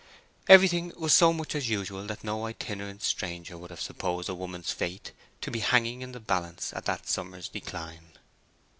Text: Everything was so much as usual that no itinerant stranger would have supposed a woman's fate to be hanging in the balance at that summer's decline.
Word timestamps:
Everything 0.49 0.91
was 0.97 1.13
so 1.13 1.31
much 1.31 1.53
as 1.53 1.69
usual 1.69 2.07
that 2.07 2.23
no 2.23 2.47
itinerant 2.47 3.03
stranger 3.03 3.55
would 3.55 3.69
have 3.69 3.79
supposed 3.79 4.29
a 4.29 4.33
woman's 4.33 4.71
fate 4.71 5.11
to 5.41 5.51
be 5.51 5.59
hanging 5.59 6.01
in 6.01 6.11
the 6.11 6.19
balance 6.19 6.73
at 6.73 6.85
that 6.85 7.07
summer's 7.07 7.47
decline. 7.47 8.07